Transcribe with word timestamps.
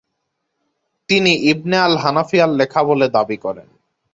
তিনি 1.09 1.31
ইবনে 1.51 1.77
আল 1.77 1.95
হানাফিয়ার 1.97 2.49
লেখা 2.59 2.81
বলে 2.83 3.07
দাবী 3.09 3.37
করেন। 3.37 3.67